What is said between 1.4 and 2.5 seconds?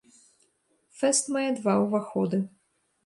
два ўваходы.